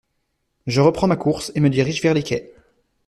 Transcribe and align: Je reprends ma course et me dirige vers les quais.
Je 0.65 0.81
reprends 0.81 1.05
ma 1.05 1.15
course 1.15 1.51
et 1.53 1.59
me 1.59 1.69
dirige 1.69 2.01
vers 2.01 2.15
les 2.15 2.23
quais. 2.23 2.51